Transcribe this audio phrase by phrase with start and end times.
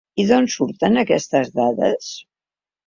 [0.21, 2.13] I d’on surten aquestes dades?